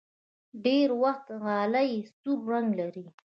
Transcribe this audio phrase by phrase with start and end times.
[0.63, 3.05] ډېری وخت غالۍ سور رنګ لري.